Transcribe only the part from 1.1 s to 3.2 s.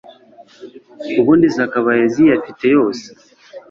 ubundi zakabaye ziyafite yose